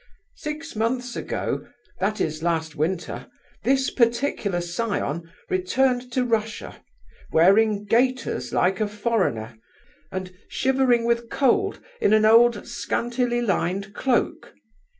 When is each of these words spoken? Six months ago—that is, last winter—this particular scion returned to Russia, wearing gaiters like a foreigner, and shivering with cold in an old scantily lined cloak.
Six 0.37 0.75
months 0.75 1.15
ago—that 1.15 2.19
is, 2.19 2.41
last 2.41 2.75
winter—this 2.75 3.91
particular 3.91 4.59
scion 4.59 5.31
returned 5.47 6.11
to 6.13 6.25
Russia, 6.25 6.81
wearing 7.31 7.85
gaiters 7.85 8.51
like 8.51 8.81
a 8.81 8.87
foreigner, 8.87 9.57
and 10.11 10.33
shivering 10.49 11.05
with 11.05 11.29
cold 11.29 11.79
in 12.01 12.13
an 12.13 12.25
old 12.25 12.65
scantily 12.67 13.43
lined 13.43 13.93
cloak. 13.93 14.55